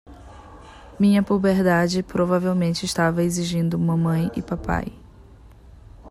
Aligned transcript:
Minha 0.99 1.21
puberdade 1.21 2.01
provavelmente 2.01 2.85
estava 2.87 3.21
exigindo 3.21 3.77
mamãe 3.77 4.31
e 4.35 4.41
papai. 4.41 4.91